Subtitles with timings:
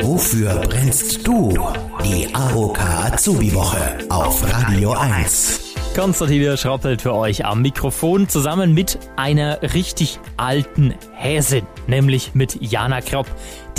[0.00, 1.50] Wofür brennst du?
[2.04, 5.74] Die AOK Azubi Woche auf Radio 1.
[5.96, 13.00] Konstantin schroppelt für euch am Mikrofon zusammen mit einer richtig alten Häsin, nämlich mit Jana
[13.00, 13.26] Kropp.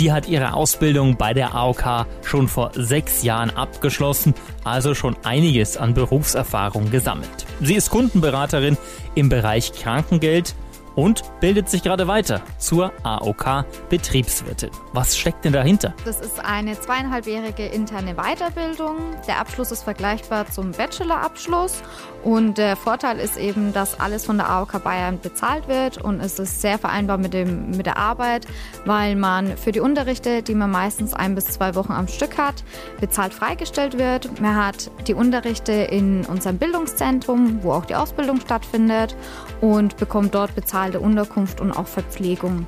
[0.00, 5.76] Die hat ihre Ausbildung bei der AOK schon vor sechs Jahren abgeschlossen, also schon einiges
[5.76, 7.46] an Berufserfahrung gesammelt.
[7.60, 8.76] Sie ist Kundenberaterin
[9.14, 10.54] im Bereich Krankengeld
[10.98, 14.70] und bildet sich gerade weiter zur AOK Betriebswirtin.
[14.92, 15.94] Was steckt denn dahinter?
[16.04, 18.96] Das ist eine zweieinhalbjährige interne Weiterbildung.
[19.28, 21.84] Der Abschluss ist vergleichbar zum Bachelorabschluss
[22.24, 26.40] und der Vorteil ist eben, dass alles von der AOK Bayern bezahlt wird und es
[26.40, 28.48] ist sehr vereinbar mit, dem, mit der Arbeit,
[28.84, 32.64] weil man für die Unterrichte, die man meistens ein bis zwei Wochen am Stück hat,
[33.00, 34.40] bezahlt freigestellt wird.
[34.40, 39.14] Man hat die Unterrichte in unserem Bildungszentrum, wo auch die Ausbildung stattfindet
[39.60, 42.66] und bekommt dort bezahlt bezahlte Unterkunft und auch Verpflegung.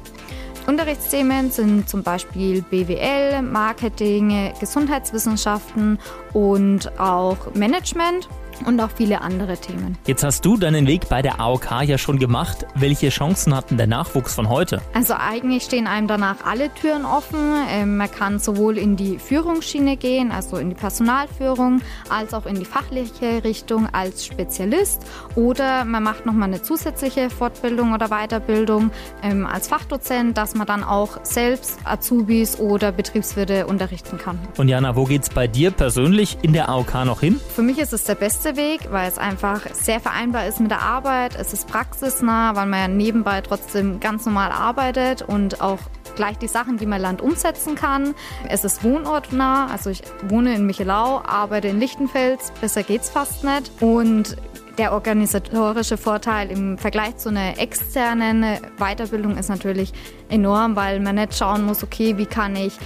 [0.67, 5.99] Unterrichtsthemen sind zum Beispiel BWL, Marketing, Gesundheitswissenschaften
[6.35, 8.29] und auch Management
[8.67, 9.97] und auch viele andere Themen.
[10.07, 12.67] Jetzt hast du deinen Weg bei der AOK ja schon gemacht.
[12.75, 14.81] Welche Chancen hat denn der Nachwuchs von heute?
[14.95, 17.39] Also eigentlich stehen einem danach alle Türen offen.
[17.69, 22.57] Ähm, man kann sowohl in die Führungsschiene gehen, also in die Personalführung, als auch in
[22.57, 25.03] die fachliche Richtung als Spezialist.
[25.35, 28.91] Oder man macht nochmal eine zusätzliche Fortbildung oder Weiterbildung
[29.23, 34.39] ähm, als Fachdozent, dass man dann auch selbst Azubis oder Betriebswirte unterrichten kann.
[34.57, 37.41] Und Jana, wo geht es bei dir persönlich in der AOK noch hin?
[37.55, 40.71] Für mich ist es der beste beste Weg, weil es einfach sehr vereinbar ist mit
[40.71, 41.37] der Arbeit.
[41.39, 45.79] Es ist praxisnah, weil man ja nebenbei trotzdem ganz normal arbeitet und auch
[46.17, 48.15] gleich die Sachen, die man lernt, umsetzen kann.
[48.49, 53.71] Es ist wohnortnah, also ich wohne in Michelau, arbeite in Lichtenfels, besser geht's fast nicht.
[53.81, 54.37] Und
[54.79, 59.93] der organisatorische Vorteil im Vergleich zu einer externen Weiterbildung ist natürlich
[60.29, 62.77] enorm, weil man nicht schauen muss, okay, wie kann ich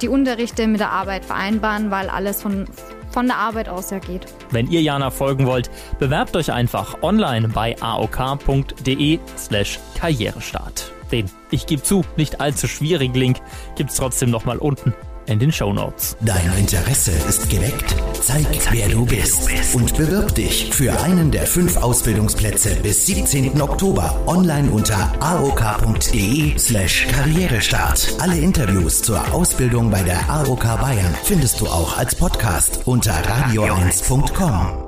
[0.00, 2.66] die Unterrichte mit der Arbeit vereinbaren, weil alles von
[3.12, 4.26] von der Arbeit aus ja geht.
[4.50, 10.90] Wenn ihr Jana folgen wollt, bewerbt euch einfach online bei aok.de slash Karrierestart.
[11.12, 13.38] Den, ich gebe zu, nicht allzu schwierigen Link
[13.76, 14.94] gibt's trotzdem nochmal unten
[15.26, 16.16] in den Show Notes.
[16.20, 17.94] Dein Interesse ist geweckt?
[18.20, 23.60] Zeig, wer du bist und bewirb dich für einen der fünf Ausbildungsplätze bis 17.
[23.60, 28.16] Oktober online unter aok.de slash Karrierestart.
[28.20, 34.81] Alle Interviews zur Ausbildung bei der AOK Bayern findest du auch als Podcast unter radio1.com.